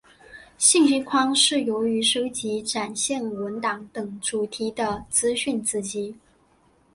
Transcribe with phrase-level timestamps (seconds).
[0.57, 6.15] 信息框是由于收集展现文档等主题的资讯子集。